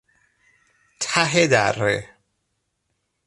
ته 1.01 1.47
دره 1.47 2.09